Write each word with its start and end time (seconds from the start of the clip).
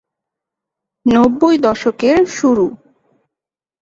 নব্বই 1.05 1.55
দশকের 1.57 2.19
শুরু। 2.29 2.65